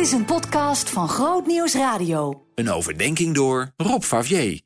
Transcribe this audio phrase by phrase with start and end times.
[0.00, 2.46] Dit is een podcast van Groot Nieuws Radio.
[2.54, 4.60] Een overdenking door Rob Favier.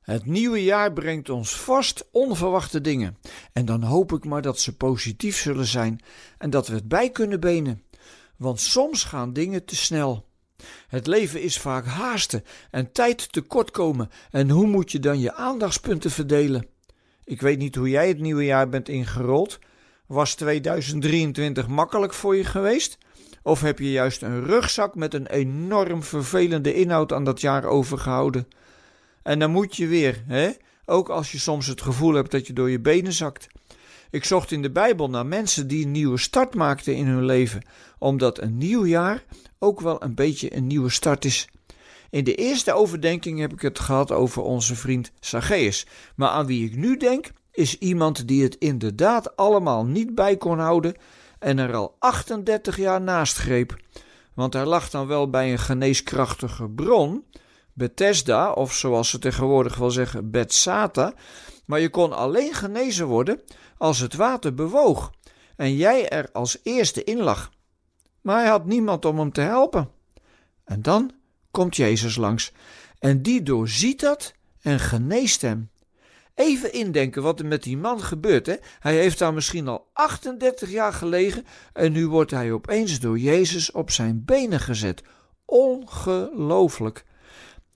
[0.00, 3.16] Het nieuwe jaar brengt ons vast onverwachte dingen.
[3.52, 6.00] En dan hoop ik maar dat ze positief zullen zijn
[6.38, 7.82] en dat we het bij kunnen benen.
[8.36, 10.28] Want soms gaan dingen te snel.
[10.88, 14.10] Het leven is vaak haasten en tijd tekort komen.
[14.30, 16.66] En hoe moet je dan je aandachtspunten verdelen?
[17.24, 19.58] Ik weet niet hoe jij het nieuwe jaar bent ingerold.
[20.06, 22.98] Was 2023 makkelijk voor je geweest?
[23.46, 28.48] Of heb je juist een rugzak met een enorm vervelende inhoud aan dat jaar overgehouden?
[29.22, 30.50] En dan moet je weer, hè?
[30.84, 33.46] Ook als je soms het gevoel hebt dat je door je benen zakt.
[34.10, 37.62] Ik zocht in de Bijbel naar mensen die een nieuwe start maakten in hun leven,
[37.98, 39.24] omdat een nieuw jaar
[39.58, 41.48] ook wel een beetje een nieuwe start is.
[42.10, 45.86] In de eerste overdenking heb ik het gehad over onze vriend Zacchaeus,
[46.16, 50.58] maar aan wie ik nu denk is iemand die het inderdaad allemaal niet bij kon
[50.58, 50.94] houden
[51.38, 53.76] en er al 38 jaar naast greep.
[54.34, 57.24] Want hij lag dan wel bij een geneeskrachtige bron,
[57.72, 61.14] Bethesda, of zoals ze tegenwoordig wel zeggen, Bethsata,
[61.66, 63.40] maar je kon alleen genezen worden
[63.78, 65.12] als het water bewoog
[65.56, 67.50] en jij er als eerste in lag.
[68.20, 69.90] Maar hij had niemand om hem te helpen.
[70.64, 71.12] En dan
[71.50, 72.52] komt Jezus langs
[72.98, 75.70] en die doorziet dat en geneest hem.
[76.36, 78.46] Even indenken wat er met die man gebeurt.
[78.46, 78.54] Hè?
[78.78, 83.70] Hij heeft daar misschien al 38 jaar gelegen en nu wordt hij opeens door Jezus
[83.70, 85.02] op zijn benen gezet.
[85.44, 87.04] Ongelooflijk.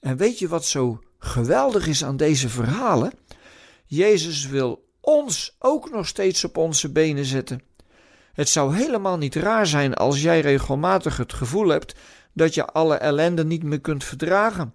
[0.00, 3.12] En weet je wat zo geweldig is aan deze verhalen?
[3.86, 7.62] Jezus wil ons ook nog steeds op onze benen zetten.
[8.33, 11.95] Het zou helemaal niet raar zijn als jij regelmatig het gevoel hebt
[12.33, 14.74] dat je alle ellende niet meer kunt verdragen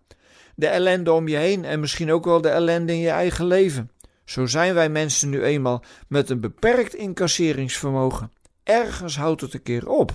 [0.55, 3.91] de ellende om je heen en misschien ook wel de ellende in je eigen leven.
[4.25, 8.31] Zo zijn wij mensen nu eenmaal met een beperkt incasseringsvermogen.
[8.63, 10.11] Ergens houdt het een keer op.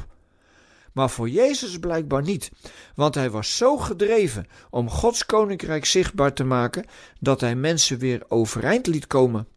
[0.92, 2.50] Maar voor Jezus blijkbaar niet,
[2.94, 6.84] want hij was zo gedreven om Gods koninkrijk zichtbaar te maken
[7.20, 9.48] dat hij mensen weer overeind liet komen.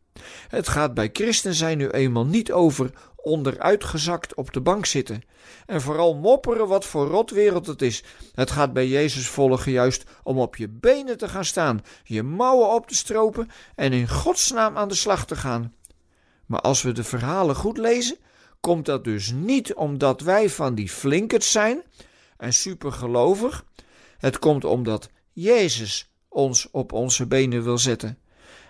[0.47, 5.21] Het gaat bij christen zijn nu eenmaal niet over onderuitgezakt op de bank zitten.
[5.65, 8.03] En vooral mopperen wat voor rotwereld het is.
[8.33, 12.73] Het gaat bij Jezus volgen juist om op je benen te gaan staan, je mouwen
[12.73, 15.73] op te stropen en in Gods naam aan de slag te gaan.
[16.45, 18.17] Maar als we de verhalen goed lezen,
[18.59, 21.83] komt dat dus niet omdat wij van die flinkert zijn
[22.37, 23.65] en supergelovig.
[24.17, 28.17] Het komt omdat Jezus ons op onze benen wil zetten.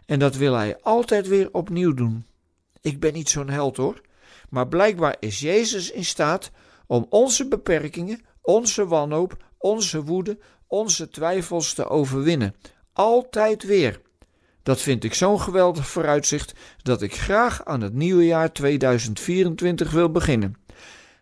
[0.05, 2.25] En dat wil hij altijd weer opnieuw doen.
[2.81, 4.01] Ik ben niet zo'n held hoor,
[4.49, 6.51] maar blijkbaar is Jezus in staat
[6.87, 10.37] om onze beperkingen, onze wanhoop, onze woede,
[10.67, 12.55] onze twijfels te overwinnen.
[12.93, 14.01] Altijd weer.
[14.63, 20.11] Dat vind ik zo'n geweldig vooruitzicht dat ik graag aan het nieuwe jaar 2024 wil
[20.11, 20.55] beginnen.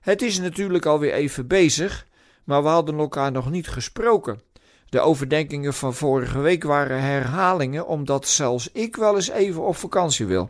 [0.01, 2.07] Het is natuurlijk alweer even bezig,
[2.43, 4.41] maar we hadden elkaar nog niet gesproken.
[4.91, 10.25] De overdenkingen van vorige week waren herhalingen, omdat zelfs ik wel eens even op vakantie
[10.25, 10.49] wil.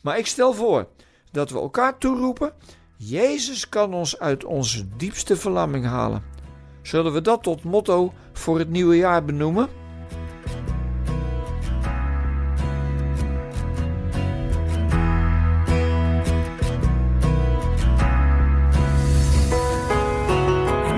[0.00, 0.86] Maar ik stel voor
[1.30, 2.52] dat we elkaar toeroepen:
[2.96, 6.22] Jezus kan ons uit onze diepste verlamming halen.
[6.82, 9.68] Zullen we dat tot motto voor het nieuwe jaar benoemen?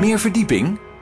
[0.00, 0.78] Meer verdieping?